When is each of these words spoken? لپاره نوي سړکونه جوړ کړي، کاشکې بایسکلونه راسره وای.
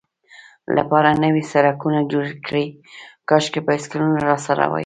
لپاره 0.77 1.09
نوي 1.23 1.43
سړکونه 1.51 1.99
جوړ 2.11 2.25
کړي، 2.45 2.65
کاشکې 3.29 3.59
بایسکلونه 3.67 4.17
راسره 4.29 4.63
وای. 4.71 4.79